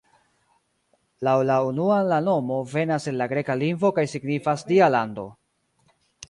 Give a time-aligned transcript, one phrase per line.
[1.27, 5.29] Laŭ la unua la nomo venas el la greka lingvo kaj signifas "Dia lando".